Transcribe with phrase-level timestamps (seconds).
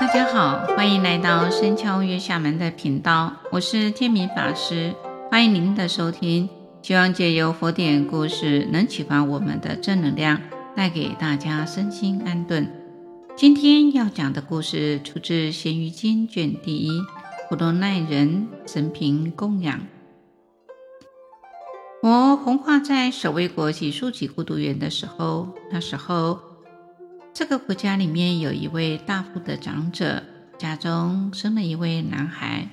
[0.00, 4.94] 大家好，欢迎来到深敲月下门的频道，我是天明法师，
[5.30, 6.48] 欢迎您的收听。
[6.80, 10.40] 希望借由佛典故事，能启发我们的正能量，
[10.74, 12.66] 带给大家身心安顿。
[13.36, 17.02] 今天要讲的故事出自《贤愚经》卷第一，
[17.50, 19.80] 普罗奈人生平供养。
[22.02, 26.40] 我弘化在守卫国只树给孤独园的时候，那时候。
[27.32, 30.22] 这个国家里面有一位大富的长者，
[30.58, 32.68] 家中生了一位男孩。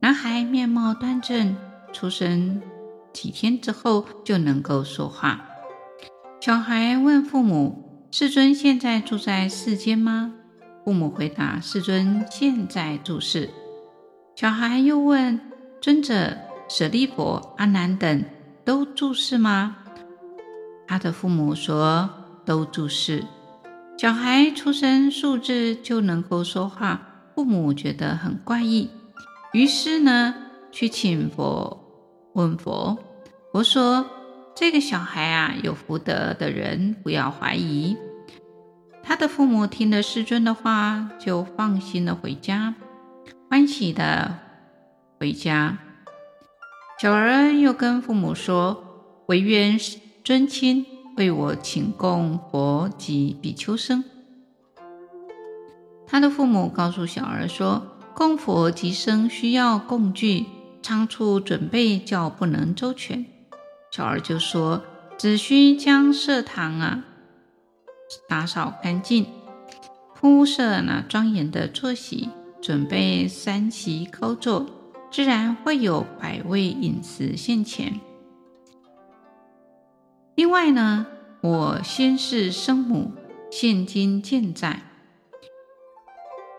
[0.00, 1.56] 男孩面貌端正，
[1.92, 2.60] 出生
[3.12, 5.44] 几天之后就能够说话。
[6.40, 10.34] 小孩问父母：“世尊现在住在世间吗？”
[10.84, 13.48] 父母回答：“世尊现在住世。”
[14.36, 15.40] 小孩又问
[15.80, 16.36] ：“尊者
[16.68, 18.24] 舍利弗、阿难等
[18.64, 19.76] 都住世吗？”
[20.86, 22.08] 他的父母说
[22.44, 23.24] ：“都住世。”
[23.98, 28.88] 小孩出生数日就能够说话，父母觉得很怪异，
[29.52, 30.36] 于是呢，
[30.70, 32.96] 去请佛问佛。
[33.50, 34.06] 佛说
[34.54, 37.96] ：“这个小孩啊，有福德的人不要怀疑。”
[39.02, 42.76] 他的父母听了世尊的话，就放心的回家，
[43.50, 44.38] 欢喜的
[45.18, 45.76] 回家。
[47.00, 49.76] 小儿又跟父母说：“惟愿
[50.22, 50.86] 尊亲。”
[51.18, 54.04] 为我请供佛及比丘僧。
[56.06, 57.82] 他的父母告诉小儿说
[58.14, 60.46] ：“供佛及僧需要供具，
[60.80, 63.26] 仓促准备较不能周全。”
[63.90, 64.82] 小儿就说
[65.18, 67.04] ：“只需将舍堂啊
[68.28, 69.26] 打扫干净，
[70.14, 72.28] 铺设那庄严的坐席，
[72.62, 74.64] 准备三席高座，
[75.10, 78.00] 自然会有百味饮食现前。”
[80.38, 81.04] 另外呢，
[81.40, 83.10] 我先是生母，
[83.50, 84.82] 现今健在，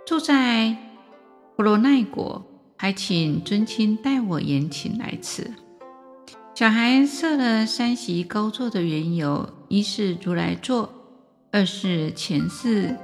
[0.06, 0.76] 住在
[1.56, 5.54] 婆罗奈国，还请尊亲代我言请来此。
[6.54, 10.94] 小孩设了三席高座的缘由：一是如来座，
[11.50, 12.98] 二是前世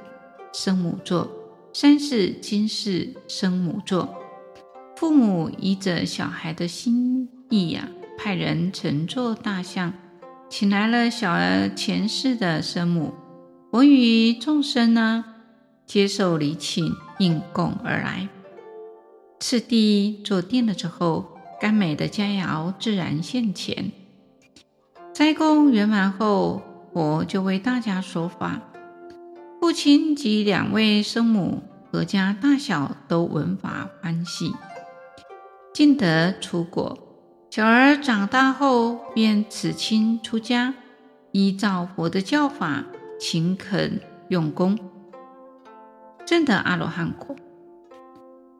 [0.52, 1.31] 生母座，
[1.72, 4.14] 三是今世生母座。
[4.97, 7.88] 父母依着小孩的心意呀、
[8.18, 9.94] 派人乘坐大象。
[10.57, 13.13] 请来了小儿前世的生母，
[13.71, 15.25] 我与众生呢，
[15.85, 18.29] 接受礼请，应供而来。
[19.38, 23.91] 次第坐定了之后，甘美的佳肴自然现前。
[25.11, 26.61] 斋供圆满后，
[26.93, 28.61] 我就为大家说法。
[29.59, 34.53] 父亲及两位生母，阖家大小都闻法欢喜，
[35.73, 36.97] 尽得初果。
[37.55, 40.73] 小儿长大后，便辞亲出家，
[41.31, 42.83] 依照佛的教法，
[43.17, 44.77] 勤恳用功，
[46.25, 47.33] 证得阿罗汉果。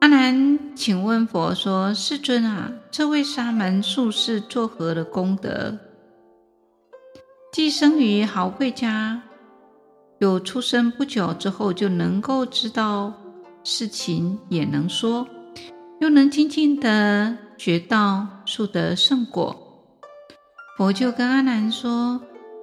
[0.00, 5.78] 阿难请问佛说：“世尊啊，这位沙门宿世作何的功德？
[7.52, 9.20] 既生于豪贵家，
[10.20, 13.12] 有出生不久之后就能够知道
[13.62, 15.28] 事情，也能说，
[16.00, 19.56] 又能精进的。”学道速得胜果，
[20.76, 22.20] 佛就跟阿难说：“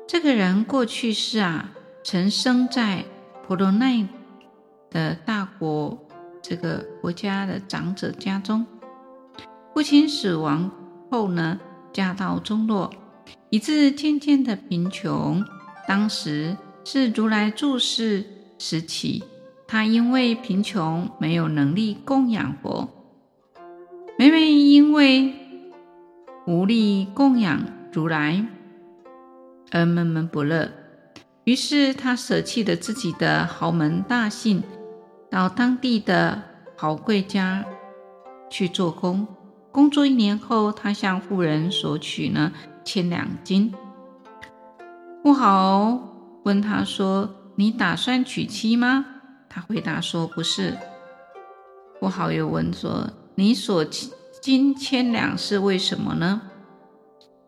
[0.08, 1.72] 这个人过去世啊，
[2.04, 3.04] 曾生在
[3.46, 4.08] 婆罗奈
[4.92, 5.98] 的大国
[6.42, 8.66] 这个国家的长者家中。
[9.74, 10.70] 父亲死亡
[11.10, 11.60] 后呢，
[11.92, 12.94] 家道中落，
[13.50, 15.44] 以致渐渐的贫穷。
[15.88, 16.56] 当时
[16.86, 18.24] 是如来住世
[18.60, 19.24] 时期，
[19.68, 22.88] 他因为贫穷，没有能力供养佛。”
[24.24, 25.34] 每每因为
[26.48, 27.62] 无力供养
[27.92, 28.46] 如来
[29.70, 30.72] 而闷闷不乐，
[31.44, 34.64] 于是他舍弃了自己的豪门大姓，
[35.30, 36.42] 到当地的
[36.78, 37.66] 豪贵家
[38.50, 39.28] 去做工。
[39.74, 42.54] 工作一年后，他向富人索取了
[42.86, 43.74] 千两金。
[45.22, 46.00] 富豪
[46.46, 47.30] 问他说
[47.60, 49.06] ：“你打算娶妻吗？”
[49.52, 50.78] 他回答说：“不是。”
[52.00, 53.10] 富豪又问说。
[53.36, 53.84] 你所
[54.42, 56.42] 金千两是为什么呢？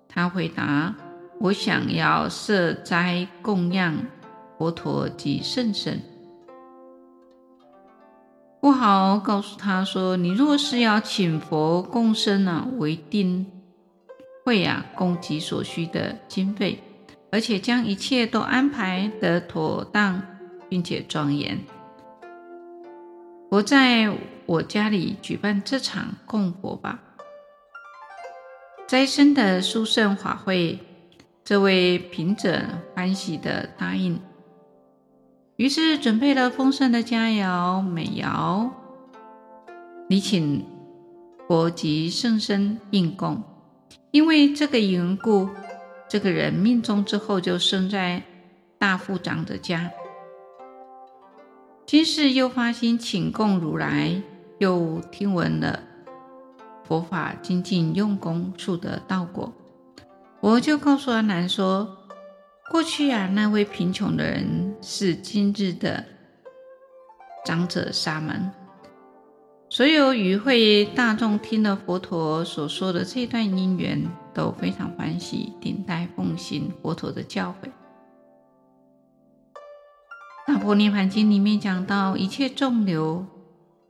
[0.07, 0.95] 他回答
[1.41, 3.97] ：“我想要设斋供养
[4.57, 6.01] 佛陀及圣神。”
[8.61, 13.45] 富豪告诉他说：“你若是要请佛供身呢，我一定
[14.43, 16.81] 会啊供给所需的经费，
[17.31, 20.21] 而且将一切都安排得妥当，
[20.67, 21.59] 并且庄严。”
[23.51, 24.11] 我在
[24.45, 26.99] 我家里举办这场供佛吧，
[28.87, 30.79] 斋生的殊胜法会。
[31.43, 32.59] 这位贫者
[32.95, 34.19] 欢喜的答应。
[35.57, 38.71] 于是准备了丰盛的佳肴美肴，
[40.09, 40.65] 礼请
[41.47, 43.43] 佛及圣僧应供。
[44.09, 45.47] 因为这个缘故，
[46.09, 48.23] 这个人命终之后就生在
[48.79, 49.91] 大富长者家。
[51.85, 54.19] 今世又发心请供如来，
[54.57, 55.79] 又听闻了
[56.83, 59.51] 佛法精进用功，速得道果。
[60.39, 61.97] 我就告诉阿难说
[62.71, 66.05] ：“过去啊，那位贫穷的人是今日的
[67.43, 68.51] 长者沙门。”
[69.67, 77.65] 所有与会大众听了佛陀所说的这段因缘，都非常欢喜，顶戴奉行佛陀的教诲。
[80.47, 83.25] 《大般涅槃经》里面讲到，一切众流、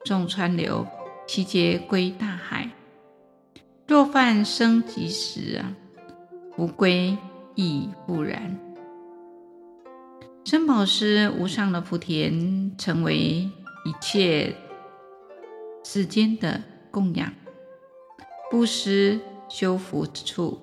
[0.05, 0.85] 众川流，
[1.27, 2.69] 其皆归大海。
[3.87, 5.75] 若犯生即时啊，
[6.55, 7.17] 弗归
[7.55, 8.55] 亦不然。
[10.43, 13.51] 僧宝师无上的福田，成为一
[13.99, 14.55] 切。
[15.83, 16.61] 世间的
[16.91, 17.33] 供养、
[18.51, 19.19] 布施、
[19.49, 20.59] 修福之处，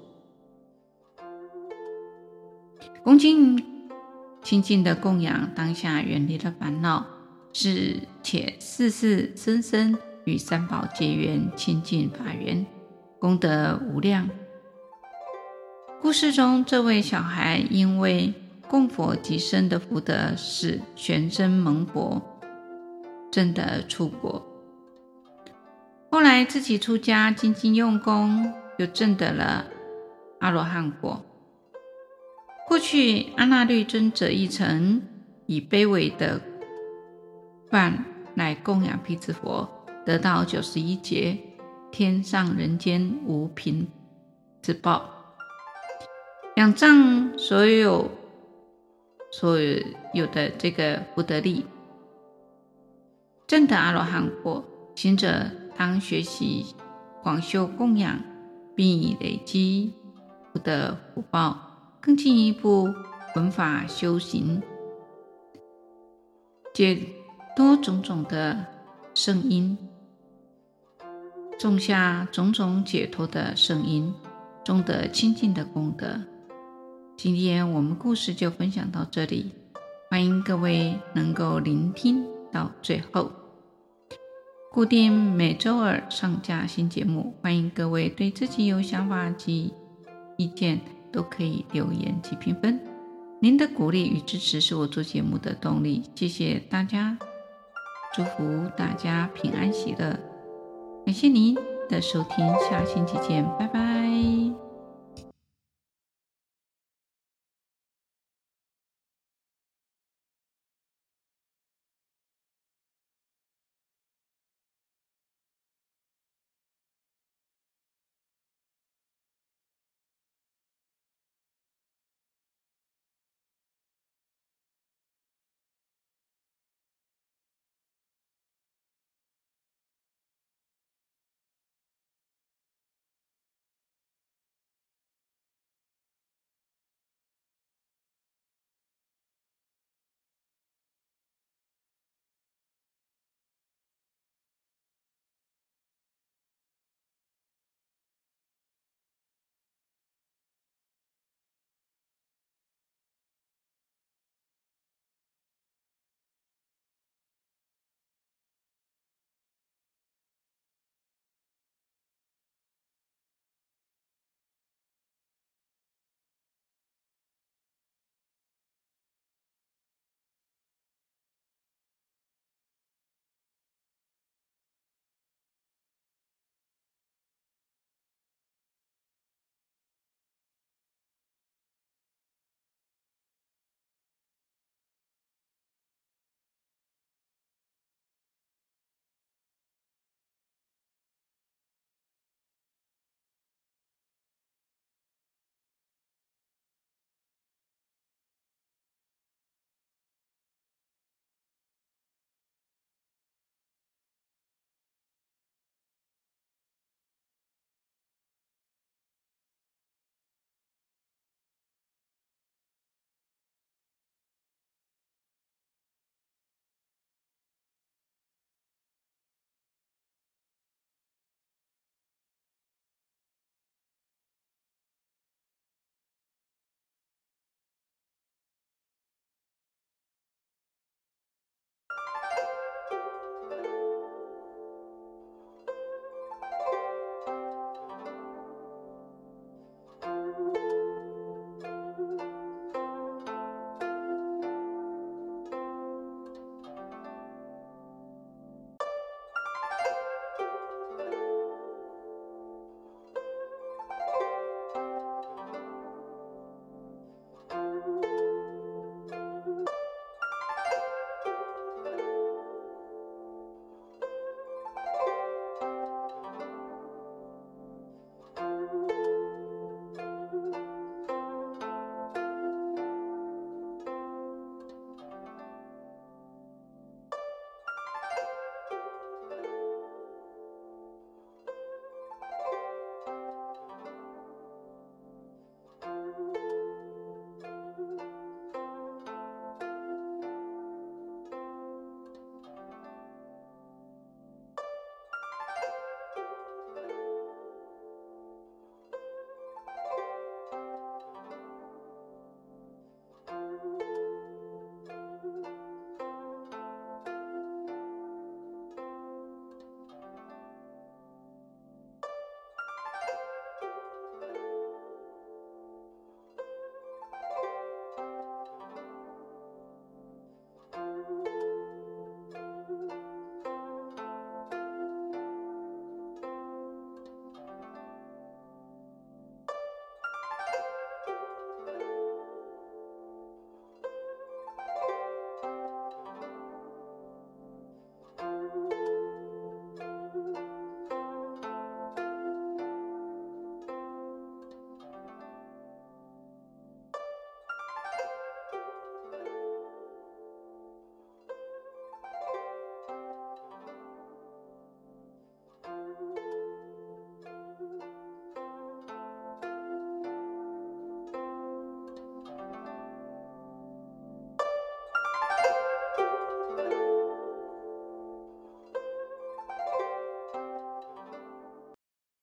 [3.03, 3.65] 恭敬
[4.43, 7.07] 清净的供养，当下远离了烦恼，
[7.53, 12.65] 是且世世生生与三宝结缘，亲近法缘，
[13.19, 14.29] 功德无量。
[16.01, 18.33] 故事中，这位小孩因为
[18.69, 22.23] 供佛及生的福德，使全身蒙佛，
[23.31, 24.45] 证得出果。
[26.11, 29.67] 后来自己出家，精进用功，又证得了
[30.41, 31.25] 阿罗汉果。
[32.67, 35.03] 过去阿那律尊者亦曾
[35.47, 36.41] 以卑微的
[37.73, 38.05] 饭
[38.35, 39.67] 来供养辟支佛，
[40.05, 41.39] 得到九十一劫
[41.91, 43.89] 天上人间无贫
[44.61, 45.09] 之报，
[46.57, 48.11] 仰仗所有
[49.31, 49.59] 所
[50.13, 51.65] 有的这个福德力，
[53.47, 54.63] 证得阿罗汉果。
[54.95, 55.47] 行者。
[55.75, 56.67] 当学习
[57.23, 58.21] 广修供养，
[58.77, 59.95] 并以累积
[60.53, 61.59] 福德福报，
[61.99, 62.93] 更进一步
[63.35, 64.63] 闻法修行，
[66.75, 66.99] 解
[67.55, 68.65] 多种种的
[69.15, 69.77] 圣因，
[71.59, 74.13] 种下种种解脱的圣因，
[74.65, 76.19] 种得清净的功德。
[77.15, 79.53] 今天我们故事就分享到这里，
[80.11, 83.31] 欢迎各位能够聆听到最后。
[84.73, 89.71] 固定每周二上架新节目，欢迎各位对自己有想法及
[90.39, 90.81] 意见
[91.13, 92.81] 都可以留言及评分。
[93.43, 97.19] 您的鼓励与支持是我做节目的动力，谢谢大家，
[98.15, 100.19] 祝福大家平安喜乐，
[101.07, 101.57] 感谢您
[101.89, 104.62] 的收听，下星期见，拜拜。